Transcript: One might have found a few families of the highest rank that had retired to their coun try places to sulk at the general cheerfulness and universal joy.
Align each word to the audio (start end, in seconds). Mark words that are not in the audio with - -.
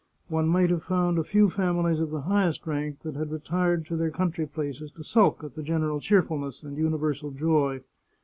One 0.29 0.47
might 0.47 0.71
have 0.71 0.81
found 0.81 1.19
a 1.19 1.23
few 1.23 1.47
families 1.47 1.99
of 1.99 2.09
the 2.09 2.21
highest 2.21 2.65
rank 2.65 3.01
that 3.03 3.13
had 3.15 3.29
retired 3.31 3.85
to 3.85 3.95
their 3.95 4.09
coun 4.09 4.31
try 4.31 4.45
places 4.45 4.89
to 4.93 5.03
sulk 5.03 5.43
at 5.43 5.53
the 5.53 5.61
general 5.61 5.99
cheerfulness 5.99 6.63
and 6.63 6.75
universal 6.75 7.29
joy. 7.29 7.81